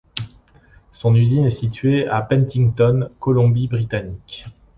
[0.93, 4.45] Son usine est situé à Penticton, Colombie Britannique.